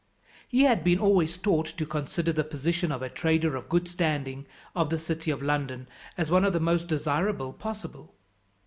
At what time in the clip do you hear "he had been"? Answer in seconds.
0.47-0.97